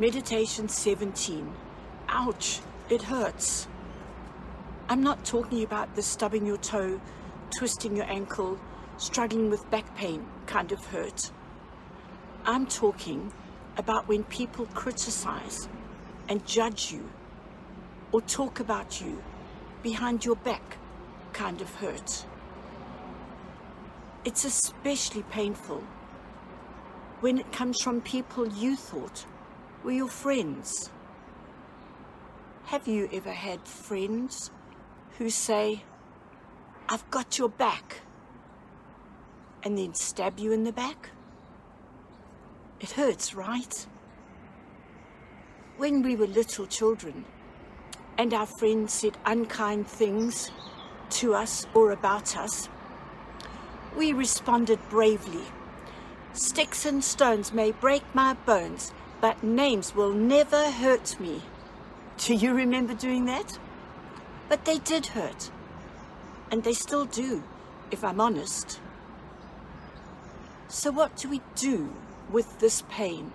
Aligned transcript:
Meditation 0.00 0.68
17. 0.68 1.52
Ouch, 2.08 2.60
it 2.88 3.02
hurts. 3.02 3.66
I'm 4.88 5.02
not 5.02 5.24
talking 5.24 5.64
about 5.64 5.92
the 5.96 6.02
stubbing 6.02 6.46
your 6.46 6.56
toe, 6.58 7.00
twisting 7.50 7.96
your 7.96 8.04
ankle, 8.08 8.60
struggling 8.96 9.50
with 9.50 9.68
back 9.72 9.96
pain 9.96 10.24
kind 10.46 10.70
of 10.70 10.86
hurt. 10.86 11.32
I'm 12.44 12.64
talking 12.68 13.32
about 13.76 14.06
when 14.06 14.22
people 14.22 14.66
criticize 14.66 15.68
and 16.28 16.46
judge 16.46 16.92
you 16.92 17.10
or 18.12 18.20
talk 18.20 18.60
about 18.60 19.00
you 19.00 19.20
behind 19.82 20.24
your 20.24 20.36
back 20.36 20.78
kind 21.32 21.60
of 21.60 21.74
hurt. 21.74 22.24
It's 24.24 24.44
especially 24.44 25.24
painful 25.24 25.82
when 27.18 27.36
it 27.36 27.50
comes 27.50 27.82
from 27.82 28.00
people 28.00 28.46
you 28.46 28.76
thought 28.76 29.26
were 29.82 29.92
your 29.92 30.08
friends. 30.08 30.90
Have 32.66 32.86
you 32.86 33.08
ever 33.12 33.32
had 33.32 33.66
friends 33.66 34.50
who 35.18 35.30
say, 35.30 35.84
I've 36.88 37.08
got 37.10 37.38
your 37.38 37.48
back, 37.48 38.02
and 39.62 39.78
then 39.78 39.94
stab 39.94 40.38
you 40.38 40.52
in 40.52 40.64
the 40.64 40.72
back? 40.72 41.10
It 42.80 42.92
hurts, 42.92 43.34
right? 43.34 43.86
When 45.76 46.02
we 46.02 46.16
were 46.16 46.26
little 46.26 46.66
children 46.66 47.24
and 48.16 48.34
our 48.34 48.46
friends 48.46 48.92
said 48.92 49.16
unkind 49.24 49.86
things 49.86 50.50
to 51.10 51.34
us 51.34 51.66
or 51.74 51.92
about 51.92 52.36
us, 52.36 52.68
we 53.96 54.12
responded 54.12 54.78
bravely. 54.88 55.44
Sticks 56.32 56.84
and 56.84 57.02
stones 57.02 57.52
may 57.52 57.72
break 57.72 58.02
my 58.14 58.34
bones, 58.34 58.92
but 59.20 59.42
names 59.42 59.94
will 59.94 60.12
never 60.12 60.70
hurt 60.70 61.18
me. 61.18 61.42
Do 62.18 62.34
you 62.34 62.54
remember 62.54 62.94
doing 62.94 63.24
that? 63.26 63.58
But 64.48 64.64
they 64.64 64.78
did 64.78 65.06
hurt. 65.06 65.50
And 66.50 66.62
they 66.62 66.72
still 66.72 67.04
do, 67.04 67.42
if 67.90 68.02
I'm 68.04 68.20
honest. 68.20 68.80
So, 70.68 70.90
what 70.90 71.16
do 71.16 71.28
we 71.28 71.40
do 71.56 71.92
with 72.30 72.58
this 72.58 72.82
pain? 72.88 73.32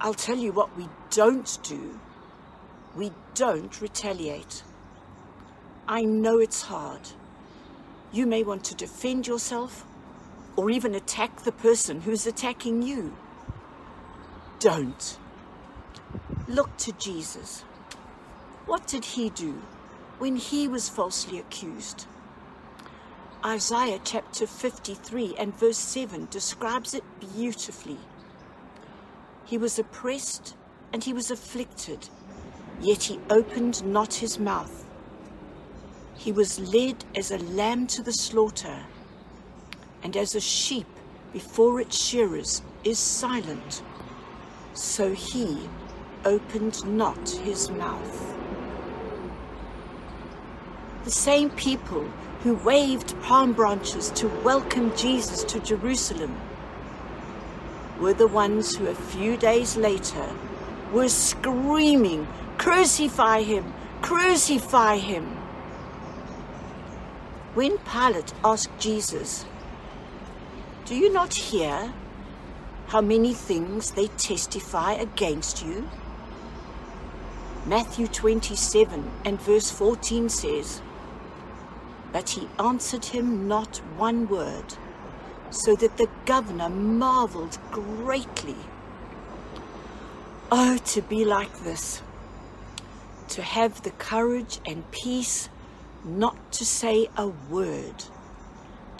I'll 0.00 0.14
tell 0.14 0.36
you 0.36 0.52
what 0.52 0.76
we 0.76 0.88
don't 1.10 1.58
do. 1.62 1.98
We 2.96 3.12
don't 3.34 3.80
retaliate. 3.80 4.62
I 5.88 6.02
know 6.02 6.38
it's 6.38 6.62
hard. 6.62 7.00
You 8.12 8.26
may 8.26 8.42
want 8.42 8.64
to 8.64 8.74
defend 8.74 9.26
yourself 9.26 9.84
or 10.56 10.70
even 10.70 10.94
attack 10.94 11.42
the 11.42 11.52
person 11.52 12.00
who's 12.00 12.26
attacking 12.26 12.82
you. 12.82 13.16
Don't. 14.60 15.18
Look 16.48 16.76
to 16.78 16.92
Jesus. 16.92 17.64
What 18.66 18.86
did 18.86 19.04
he 19.04 19.30
do 19.30 19.62
when 20.18 20.36
he 20.36 20.68
was 20.68 20.88
falsely 20.88 21.38
accused? 21.38 22.06
Isaiah 23.44 24.00
chapter 24.02 24.46
53 24.46 25.34
and 25.38 25.54
verse 25.54 25.76
7 25.76 26.28
describes 26.30 26.94
it 26.94 27.04
beautifully. 27.20 27.98
He 29.44 29.58
was 29.58 29.78
oppressed 29.78 30.56
and 30.92 31.04
he 31.04 31.12
was 31.12 31.30
afflicted, 31.30 32.08
yet 32.80 33.02
he 33.02 33.20
opened 33.28 33.84
not 33.84 34.14
his 34.14 34.38
mouth. 34.38 34.86
He 36.16 36.32
was 36.32 36.58
led 36.58 37.04
as 37.14 37.30
a 37.30 37.38
lamb 37.38 37.86
to 37.88 38.02
the 38.02 38.12
slaughter, 38.12 38.86
and 40.04 40.16
as 40.18 40.34
a 40.34 40.40
sheep 40.40 40.86
before 41.32 41.80
its 41.80 41.96
shearers 41.96 42.62
is 42.84 42.98
silent, 42.98 43.82
so 44.74 45.14
he 45.14 45.68
opened 46.24 46.86
not 46.86 47.28
his 47.42 47.70
mouth. 47.70 48.34
The 51.04 51.10
same 51.10 51.50
people 51.50 52.04
who 52.42 52.54
waved 52.56 53.20
palm 53.22 53.54
branches 53.54 54.10
to 54.10 54.28
welcome 54.44 54.94
Jesus 54.94 55.42
to 55.44 55.58
Jerusalem 55.60 56.38
were 57.98 58.14
the 58.14 58.26
ones 58.26 58.76
who 58.76 58.86
a 58.86 58.94
few 58.94 59.36
days 59.36 59.76
later 59.76 60.30
were 60.92 61.08
screaming, 61.08 62.26
Crucify 62.58 63.42
him! 63.42 63.72
Crucify 64.02 64.98
him! 64.98 65.24
When 67.54 67.78
Pilate 67.78 68.34
asked 68.44 68.78
Jesus, 68.78 69.46
Do 70.86 70.94
you 70.94 71.10
not 71.10 71.32
hear 71.32 71.94
how 72.88 73.00
many 73.00 73.32
things 73.32 73.92
they 73.92 74.08
testify 74.08 74.92
against 74.92 75.64
you? 75.64 75.88
Matthew 77.64 78.06
27 78.06 79.10
and 79.24 79.40
verse 79.40 79.70
14 79.70 80.28
says, 80.28 80.82
But 82.12 82.28
he 82.28 82.50
answered 82.58 83.06
him 83.06 83.48
not 83.48 83.78
one 83.96 84.28
word, 84.28 84.74
so 85.48 85.74
that 85.74 85.96
the 85.96 86.10
governor 86.26 86.68
marveled 86.68 87.56
greatly. 87.70 88.56
Oh, 90.52 90.76
to 90.76 91.00
be 91.00 91.24
like 91.24 91.60
this, 91.60 92.02
to 93.28 93.40
have 93.40 93.82
the 93.84 93.92
courage 93.92 94.60
and 94.66 94.90
peace 94.90 95.48
not 96.04 96.52
to 96.52 96.66
say 96.66 97.08
a 97.16 97.28
word, 97.28 98.04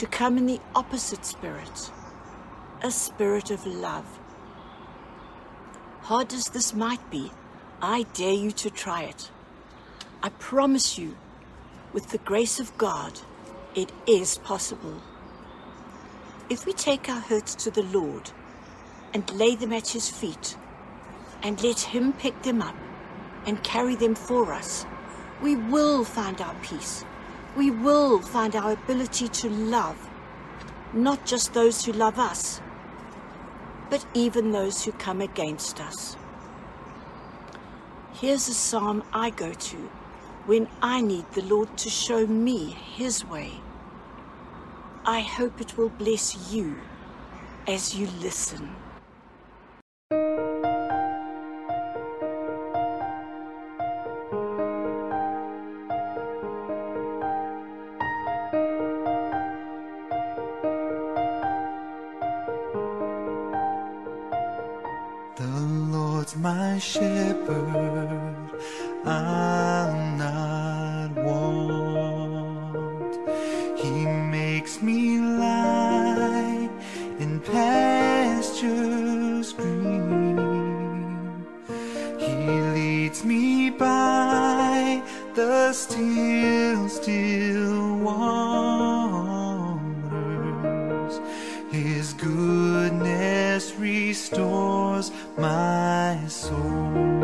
to 0.00 0.06
come 0.06 0.38
in 0.38 0.46
the 0.46 0.60
opposite 0.74 1.26
spirit, 1.26 1.90
a 2.80 2.90
spirit 2.90 3.50
of 3.50 3.66
love. 3.66 4.18
Hard 6.00 6.32
as 6.32 6.48
this 6.48 6.72
might 6.72 7.10
be, 7.10 7.30
I 7.82 8.06
dare 8.14 8.32
you 8.32 8.50
to 8.52 8.70
try 8.70 9.02
it. 9.02 9.30
I 10.22 10.30
promise 10.30 10.96
you, 10.96 11.18
with 11.92 12.08
the 12.12 12.16
grace 12.24 12.58
of 12.58 12.78
God, 12.78 13.20
it 13.74 13.92
is 14.06 14.38
possible. 14.38 15.02
If 16.48 16.64
we 16.64 16.72
take 16.72 17.10
our 17.10 17.20
hurts 17.20 17.54
to 17.56 17.70
the 17.70 17.82
Lord 17.82 18.30
and 19.12 19.30
lay 19.34 19.54
them 19.54 19.74
at 19.74 19.88
His 19.88 20.08
feet 20.08 20.56
and 21.42 21.62
let 21.62 21.78
Him 21.78 22.14
pick 22.14 22.40
them 22.40 22.62
up 22.62 22.76
and 23.44 23.62
carry 23.62 23.96
them 23.96 24.14
for 24.14 24.54
us, 24.54 24.86
we 25.42 25.56
will 25.56 26.04
find 26.04 26.40
our 26.40 26.54
peace. 26.62 27.04
We 27.56 27.70
will 27.70 28.20
find 28.20 28.54
our 28.54 28.72
ability 28.72 29.28
to 29.28 29.50
love, 29.50 30.08
not 30.92 31.26
just 31.26 31.52
those 31.52 31.84
who 31.84 31.92
love 31.92 32.18
us, 32.18 32.60
but 33.90 34.06
even 34.14 34.52
those 34.52 34.84
who 34.84 34.92
come 34.92 35.20
against 35.20 35.80
us. 35.80 36.16
Here's 38.12 38.48
a 38.48 38.54
psalm 38.54 39.02
I 39.12 39.30
go 39.30 39.52
to 39.52 39.76
when 40.46 40.68
I 40.80 41.00
need 41.00 41.30
the 41.32 41.42
Lord 41.42 41.76
to 41.78 41.90
show 41.90 42.26
me 42.26 42.70
His 42.70 43.24
way. 43.24 43.60
I 45.04 45.20
hope 45.20 45.60
it 45.60 45.76
will 45.76 45.88
bless 45.88 46.52
you 46.52 46.76
as 47.66 47.96
you 47.96 48.06
listen. 48.20 48.76
My 66.36 66.78
shepherd, 66.78 68.50
I'll 69.04 70.16
not 70.16 71.10
want. 71.24 73.16
He 73.76 74.06
makes 74.06 74.80
me 74.80 75.18
lie 75.18 76.70
in 77.18 77.40
pastures 77.40 79.52
green. 79.54 80.38
He 82.18 82.36
leads 82.76 83.24
me 83.24 83.70
by 83.70 85.02
the 85.34 85.72
still, 85.72 86.88
still 86.88 87.96
waters. 87.98 89.80
His 91.72 92.12
goodness 92.14 93.74
restores 93.74 94.79
my 95.40 96.18
soul. 96.28 97.19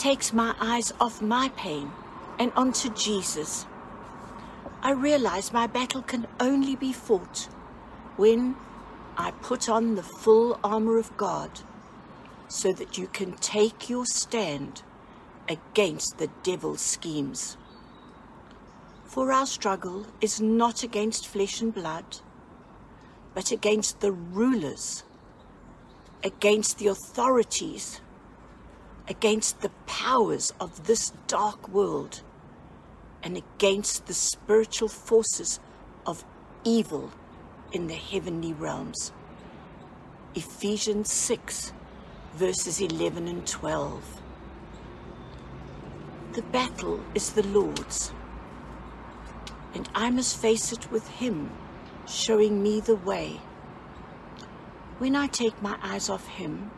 Takes 0.00 0.32
my 0.32 0.54
eyes 0.58 0.94
off 0.98 1.20
my 1.20 1.50
pain 1.56 1.92
and 2.38 2.50
onto 2.56 2.88
Jesus. 2.94 3.66
I 4.80 4.92
realize 4.92 5.52
my 5.52 5.66
battle 5.66 6.00
can 6.00 6.26
only 6.40 6.74
be 6.74 6.90
fought 6.90 7.48
when 8.16 8.56
I 9.18 9.32
put 9.42 9.68
on 9.68 9.96
the 9.96 10.02
full 10.02 10.58
armor 10.64 10.96
of 10.96 11.14
God 11.18 11.50
so 12.48 12.72
that 12.72 12.96
you 12.96 13.08
can 13.08 13.32
take 13.34 13.90
your 13.90 14.06
stand 14.06 14.82
against 15.50 16.16
the 16.16 16.28
devil's 16.44 16.80
schemes. 16.80 17.58
For 19.04 19.30
our 19.30 19.44
struggle 19.44 20.06
is 20.22 20.40
not 20.40 20.82
against 20.82 21.28
flesh 21.28 21.60
and 21.60 21.74
blood, 21.74 22.20
but 23.34 23.52
against 23.52 24.00
the 24.00 24.12
rulers, 24.12 25.04
against 26.24 26.78
the 26.78 26.86
authorities, 26.86 28.00
against 29.10 29.60
the 29.60 29.70
powers 29.88 30.52
of 30.60 30.86
this 30.86 31.12
dark 31.26 31.68
world, 31.68 32.22
and 33.24 33.36
against 33.36 34.06
the 34.06 34.14
spiritual 34.14 34.88
forces 34.88 35.58
of 36.06 36.24
evil 36.64 37.10
in 37.72 37.88
the 37.88 37.94
heavenly 37.94 38.52
realms. 38.52 39.12
Ephesians 40.36 41.12
6, 41.12 41.72
verses 42.34 42.80
11 42.80 43.26
and 43.26 43.44
12. 43.44 44.22
The 46.34 46.42
battle 46.42 47.00
is 47.12 47.30
the 47.30 47.46
Lord's, 47.48 48.12
and 49.74 49.88
I 49.92 50.10
must 50.10 50.40
face 50.40 50.72
it 50.72 50.88
with 50.92 51.08
Him 51.08 51.50
showing 52.06 52.62
me 52.62 52.80
the 52.80 52.94
way. 52.94 53.40
When 54.98 55.16
I 55.16 55.26
take 55.26 55.60
my 55.60 55.76
eyes 55.82 56.08
off 56.08 56.28
Him 56.28 56.70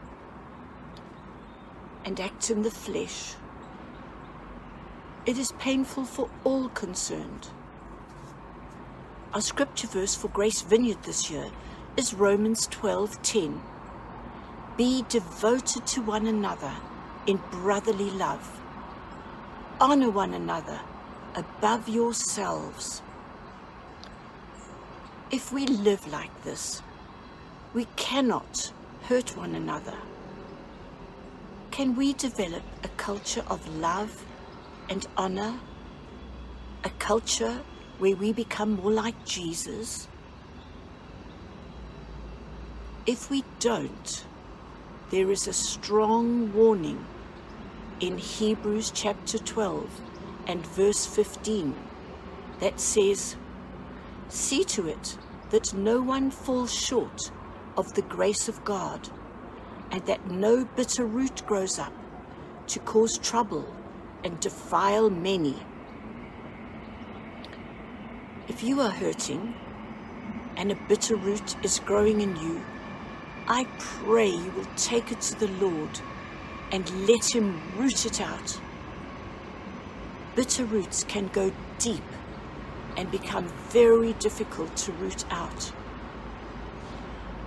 and 2.05 2.21
acts 2.21 2.51
in 2.51 2.63
the 2.63 2.71
flesh, 2.71 3.35
it 5.25 5.39
is 5.39 5.53
painful 5.53 6.05
for 6.05 6.29
all 6.45 6.69
concerned. 6.71 7.49
Our 9.35 9.41
scripture 9.41 9.87
verse 9.87 10.15
for 10.15 10.29
Grace 10.29 10.63
Vineyard 10.63 11.03
this 11.05 11.31
year 11.31 11.51
is 11.97 12.13
Romans 12.15 12.67
12:10. 12.69 13.61
Be 14.77 15.05
devoted 15.09 15.87
to 15.87 16.03
one 16.03 16.27
another 16.27 16.73
in 17.27 17.41
brotherly 17.51 18.11
love. 18.11 18.61
Honor 19.81 20.11
one 20.11 20.35
another 20.35 20.81
above 21.35 21.89
yourselves. 21.89 23.03
If 25.31 25.53
we 25.53 25.67
live 25.67 26.07
like 26.13 26.45
this, 26.45 26.83
we 27.73 27.87
cannot 27.97 28.73
hurt 29.05 29.37
one 29.37 29.55
another. 29.55 29.97
Can 31.73 31.97
we 31.97 32.13
develop 32.13 32.63
a 32.85 32.89
culture 32.89 33.43
of 33.49 33.67
love 33.79 34.27
and 34.91 35.07
honor? 35.17 35.59
A 36.85 36.91
culture 36.99 37.63
where 37.99 38.15
we 38.15 38.31
become 38.31 38.73
more 38.73 38.93
like 38.93 39.25
Jesus? 39.25 40.07
If 43.07 43.31
we 43.31 43.43
don't, 43.59 44.27
there 45.09 45.31
is 45.31 45.49
a 45.49 45.55
strong 45.55 46.53
warning 46.53 47.07
in 48.01 48.19
Hebrews 48.19 48.93
chapter 48.95 49.39
12 49.39 49.89
and 50.49 50.67
verse 50.67 51.07
15 51.07 51.75
that 52.61 52.81
says, 52.81 53.37
See 54.29 54.63
to 54.65 54.89
it 54.89 55.17
that 55.49 55.73
no 55.73 56.03
one 56.03 56.31
falls 56.31 56.75
short 56.75 57.33
of 57.79 57.95
the 57.95 58.03
grace 58.03 58.47
of 58.47 58.63
God, 58.63 59.09
and 59.93 60.05
that 60.07 60.31
no 60.31 60.65
bitter 60.65 61.05
root 61.05 61.47
grows 61.47 61.79
up 61.79 61.93
to 62.67 62.79
cause 62.81 63.19
trouble 63.19 63.67
and 64.25 64.41
defile 64.41 65.11
many. 65.11 65.55
If 68.49 68.65
you 68.65 68.81
are 68.81 68.91
hurting 68.91 69.55
and 70.57 70.73
a 70.73 70.75
bitter 70.89 71.17
root 71.17 71.57
is 71.63 71.79
growing 71.81 72.23
in 72.23 72.35
you, 72.37 72.63
I 73.47 73.67
pray 73.79 74.29
you 74.29 74.51
will 74.57 74.67
take 74.77 75.13
it 75.13 75.21
to 75.23 75.39
the 75.39 75.49
Lord 75.65 76.01
and 76.71 77.07
let 77.07 77.35
Him 77.35 77.61
root 77.77 78.07
it 78.07 78.21
out. 78.21 78.59
Bitter 80.35 80.65
roots 80.65 81.05
can 81.05 81.29
go 81.29 81.53
deep 81.79 82.03
and 82.97 83.11
become 83.11 83.47
very 83.69 84.15
difficult 84.15 84.75
to 84.77 84.93
root 84.93 85.25
out. 85.31 85.73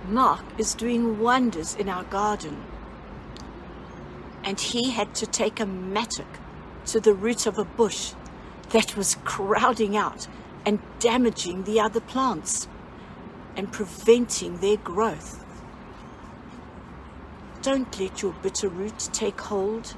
Mark 0.08 0.44
is 0.56 0.74
doing 0.74 1.18
wonders 1.18 1.74
in 1.74 1.88
our 1.88 2.04
garden, 2.04 2.62
and 4.44 4.60
he 4.60 4.90
had 4.90 5.14
to 5.16 5.26
take 5.26 5.58
a 5.58 5.66
mattock 5.66 6.38
to 6.86 7.00
the 7.00 7.14
root 7.14 7.46
of 7.46 7.58
a 7.58 7.64
bush 7.64 8.12
that 8.70 8.96
was 8.96 9.16
crowding 9.24 9.96
out 9.96 10.28
and 10.64 10.78
damaging 11.00 11.64
the 11.64 11.80
other 11.80 12.00
plants 12.00 12.68
and 13.56 13.72
preventing 13.72 14.58
their 14.58 14.76
growth. 14.76 15.44
Don't 17.62 17.98
let 17.98 18.22
your 18.22 18.32
bitter 18.42 18.68
root 18.68 19.08
take 19.12 19.40
hold 19.40 19.94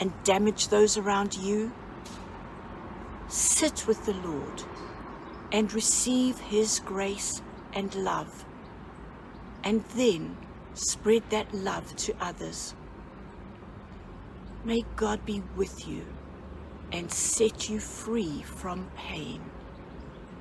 and 0.00 0.12
damage 0.24 0.68
those 0.68 0.96
around 0.96 1.36
you. 1.36 1.70
Sit 3.28 3.86
with 3.86 4.04
the 4.04 4.14
Lord 4.14 4.64
and 5.52 5.72
receive 5.72 6.38
His 6.38 6.80
grace 6.80 7.40
and 7.72 7.94
love, 7.94 8.44
and 9.64 9.84
then 9.96 10.36
spread 10.74 11.22
that 11.30 11.52
love 11.54 11.94
to 11.96 12.14
others. 12.20 12.74
May 14.64 14.84
God 14.96 15.24
be 15.26 15.42
with 15.56 15.88
you 15.88 16.04
and 16.92 17.10
set 17.12 17.68
you 17.68 17.80
free 17.80 18.42
from 18.42 18.90
pain. 18.96 19.51